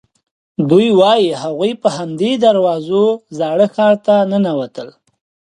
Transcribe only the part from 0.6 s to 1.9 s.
دوی وایي هغوی په